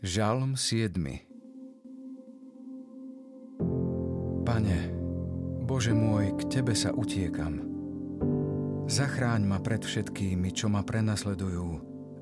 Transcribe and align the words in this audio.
Žalm 0.00 0.56
7 0.56 0.96
Pane, 4.48 4.80
Bože 5.60 5.92
môj, 5.92 6.40
k 6.40 6.42
Tebe 6.48 6.72
sa 6.72 6.88
utiekam. 6.96 7.60
Zachráň 8.88 9.44
ma 9.44 9.60
pred 9.60 9.84
všetkými, 9.84 10.56
čo 10.56 10.72
ma 10.72 10.80
prenasledujú 10.80 11.68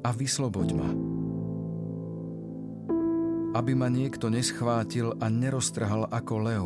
a 0.00 0.08
vysloboď 0.08 0.68
ma. 0.72 0.88
Aby 3.60 3.76
ma 3.76 3.92
niekto 3.92 4.32
neschvátil 4.32 5.12
a 5.20 5.28
neroztrhal 5.28 6.08
ako 6.08 6.34
lev 6.48 6.64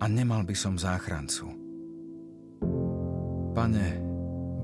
a 0.00 0.08
nemal 0.08 0.40
by 0.40 0.56
som 0.56 0.80
záchrancu. 0.80 1.52
Pane, 3.52 4.00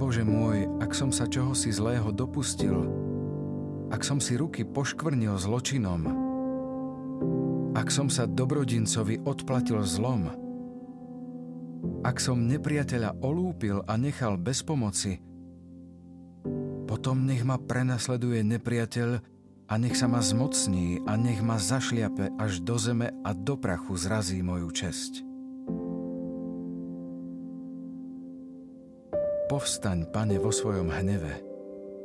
Bože 0.00 0.24
môj, 0.24 0.72
ak 0.80 0.96
som 0.96 1.12
sa 1.12 1.29
čohosi 1.29 1.68
zlého 1.68 2.09
dopustil, 2.16 3.11
ak 3.93 4.00
som 4.00 4.16
si 4.16 4.40
ruky 4.40 4.64
poškvrnil 4.64 5.36
zločinom, 5.36 6.02
ak 7.76 7.93
som 7.93 8.08
sa 8.08 8.25
dobrodincovi 8.25 9.21
odplatil 9.29 9.85
zlom, 9.85 10.32
ak 12.00 12.16
som 12.16 12.49
nepriateľa 12.49 13.21
olúpil 13.21 13.85
a 13.85 14.00
nechal 14.00 14.40
bez 14.40 14.64
pomoci, 14.64 15.21
potom 16.89 17.29
nech 17.29 17.44
ma 17.44 17.61
prenasleduje 17.61 18.40
nepriateľ 18.40 19.11
a 19.68 19.75
nech 19.76 19.96
sa 19.96 20.08
ma 20.08 20.24
zmocní 20.24 21.04
a 21.04 21.16
nech 21.21 21.44
ma 21.44 21.61
zašliape 21.61 22.36
až 22.40 22.64
do 22.64 22.77
zeme 22.80 23.13
a 23.24 23.30
do 23.36 23.61
prachu 23.61 23.96
zrazí 23.96 24.40
moju 24.40 24.72
česť. 24.72 25.13
Povstaň, 29.52 30.08
pane, 30.08 30.40
vo 30.40 30.49
svojom 30.49 30.88
hneve– 30.88 31.44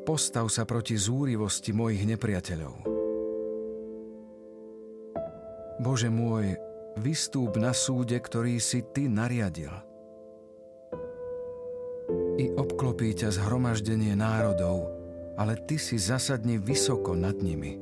Postav 0.07 0.47
sa 0.47 0.63
proti 0.63 0.95
zúrivosti 0.95 1.75
mojich 1.75 2.07
nepriateľov. 2.07 2.87
Bože 5.83 6.07
môj, 6.07 6.55
vystúp 6.95 7.59
na 7.59 7.75
súde, 7.75 8.15
ktorý 8.15 8.55
si 8.63 8.87
Ty 8.87 9.11
nariadil. 9.11 9.75
I 12.39 12.55
obklopí 12.55 13.19
ťa 13.19 13.35
zhromaždenie 13.35 14.15
národov, 14.15 14.87
ale 15.35 15.59
Ty 15.67 15.75
si 15.75 15.99
zasadni 15.99 16.55
vysoko 16.55 17.11
nad 17.11 17.35
nimi. 17.43 17.75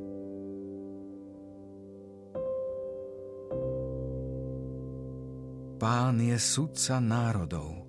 Pán 5.78 6.18
je 6.18 6.34
sudca 6.42 6.98
národov. 6.98 7.85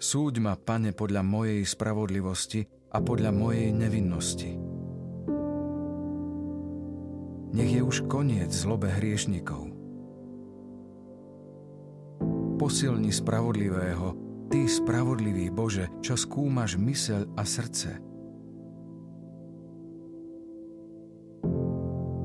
Súď 0.00 0.40
ma, 0.40 0.56
pane, 0.56 0.96
podľa 0.96 1.20
mojej 1.20 1.60
spravodlivosti 1.60 2.64
a 2.88 3.04
podľa 3.04 3.36
mojej 3.36 3.68
nevinnosti. 3.68 4.56
Nech 7.52 7.68
je 7.68 7.84
už 7.84 8.08
koniec 8.08 8.48
zlobe 8.48 8.88
hriešnikov. 8.88 9.68
Posilni 12.56 13.12
spravodlivého, 13.12 14.16
Ty 14.48 14.64
spravodlivý 14.66 15.52
Bože, 15.52 15.92
čo 16.00 16.16
skúmaš 16.16 16.80
mysel 16.80 17.28
a 17.36 17.44
srdce. 17.44 18.00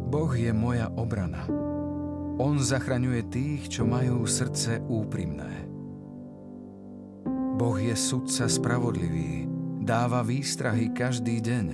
Boh 0.07 0.31
je 0.31 0.55
moja 0.55 0.87
obrana. 0.95 1.43
On 2.39 2.55
zachraňuje 2.55 3.21
tých, 3.27 3.67
čo 3.67 3.83
majú 3.83 4.23
srdce 4.23 4.79
úprimné. 4.87 5.74
Boh 7.55 7.79
je 7.79 7.95
sudca 7.95 8.51
spravodlivý, 8.51 9.47
dáva 9.79 10.27
výstrahy 10.27 10.91
každý 10.91 11.39
deň. 11.39 11.67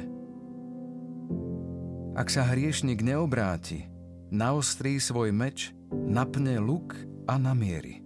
Ak 2.13 2.29
sa 2.29 2.45
hriešnik 2.45 3.01
neobráti, 3.01 3.89
naostrí 4.29 5.01
svoj 5.01 5.33
meč, 5.33 5.73
napne 5.89 6.61
luk 6.61 6.93
a 7.25 7.41
namieri. 7.41 8.05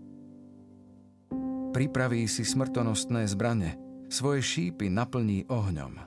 Pripraví 1.75 2.31
si 2.31 2.47
smrtonostné 2.47 3.27
zbrane, 3.27 3.75
svoje 4.07 4.39
šípy 4.39 4.88
naplní 4.88 5.44
ohňom. 5.51 6.00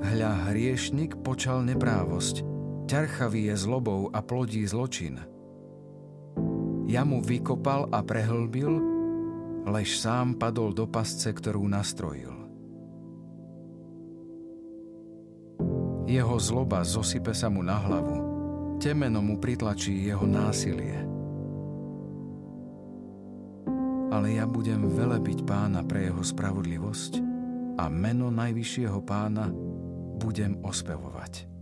Hľa 0.00 0.32
hriešnik 0.48 1.20
počal 1.20 1.60
neprávosť, 1.68 2.40
ťarchavý 2.88 3.52
je 3.52 3.54
zlobou 3.60 4.08
a 4.16 4.24
plodí 4.24 4.64
zločin– 4.64 5.20
ja 6.86 7.02
mu 7.02 7.18
vykopal 7.18 7.90
a 7.90 8.00
prehlbil, 8.06 8.78
lež 9.66 9.98
sám 9.98 10.38
padol 10.38 10.70
do 10.70 10.86
pasce, 10.86 11.34
ktorú 11.34 11.66
nastrojil. 11.66 12.32
Jeho 16.06 16.38
zloba 16.38 16.86
zosype 16.86 17.34
sa 17.34 17.50
mu 17.50 17.66
na 17.66 17.82
hlavu, 17.82 18.16
temeno 18.78 19.18
mu 19.18 19.42
pritlačí 19.42 20.06
jeho 20.06 20.22
násilie. 20.22 21.02
Ale 24.14 24.38
ja 24.38 24.46
budem 24.46 24.86
velebiť 24.86 25.42
pána 25.42 25.82
pre 25.82 26.06
jeho 26.06 26.22
spravodlivosť 26.22 27.18
a 27.82 27.90
meno 27.90 28.30
najvyššieho 28.30 29.02
pána 29.02 29.50
budem 30.22 30.62
ospevovať. 30.62 31.55